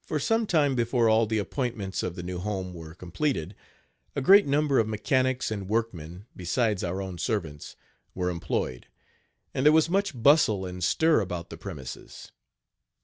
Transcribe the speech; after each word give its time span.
For 0.00 0.20
some 0.20 0.46
time 0.46 0.76
before 0.76 1.08
all 1.08 1.26
the 1.26 1.38
appointments 1.40 2.04
of 2.04 2.14
the 2.14 2.22
new 2.22 2.38
home 2.38 2.72
were 2.72 2.94
completed, 2.94 3.56
a 4.14 4.20
great 4.20 4.46
number 4.46 4.78
of 4.78 4.86
mechanics 4.86 5.50
and 5.50 5.68
workmen, 5.68 6.26
besides 6.36 6.84
our 6.84 7.02
own 7.02 7.18
servants, 7.18 7.74
were 8.14 8.30
employed; 8.30 8.86
and 9.52 9.66
there 9.66 9.72
was 9.72 9.90
much 9.90 10.14
bustle 10.14 10.64
and 10.64 10.84
stir 10.84 11.18
about 11.20 11.50
the 11.50 11.56
premises. 11.58 12.30